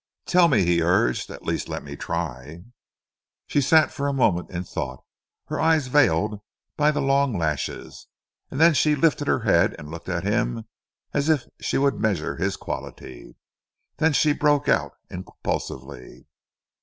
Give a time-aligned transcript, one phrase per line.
[0.25, 1.29] "Tell me," he urged.
[1.29, 2.63] "At least let me try."
[3.45, 5.03] She sat for a moment in thought,
[5.45, 6.41] her eyes veiled
[6.75, 8.07] by the long lashes,
[8.49, 10.65] then she lifted her head and looked at him
[11.13, 13.35] as if she would measure his quality.
[13.97, 16.25] Then she broke, out impulsively.